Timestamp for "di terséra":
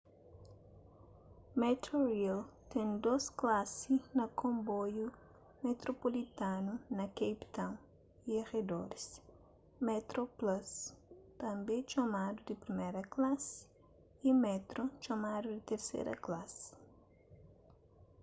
15.55-16.15